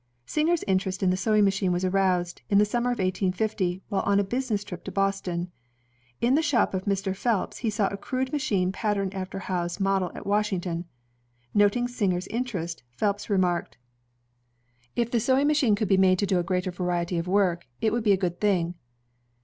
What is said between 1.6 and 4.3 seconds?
was aroused in the summer of 1850, while on a